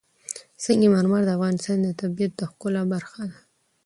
[0.63, 3.37] سنگ مرمر د افغانستان د طبیعت د ښکلا برخه ده.